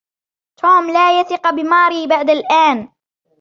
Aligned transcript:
توم 0.57 0.89
لا 0.91 1.19
يثق 1.19 1.49
بماري 1.49 2.07
بعد 2.07 2.29
الآن. 2.29 2.89